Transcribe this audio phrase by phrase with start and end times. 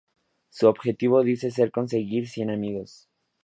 [0.49, 3.07] Su objetivo dice ser conseguir cien amigos.